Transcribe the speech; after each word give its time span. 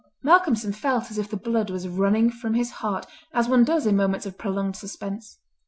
Malcolmson 0.23 0.73
felt 0.73 1.11
as 1.11 1.19
if 1.19 1.29
the 1.29 1.37
blood 1.37 1.69
was 1.69 1.87
running 1.87 2.31
from 2.31 2.55
his 2.55 2.71
heart, 2.71 3.05
as 3.33 3.47
one 3.47 3.63
does 3.63 3.85
in 3.85 3.95
moments 3.95 4.25
of 4.25 4.35
prolonged 4.35 4.75
suspense. 4.75 5.37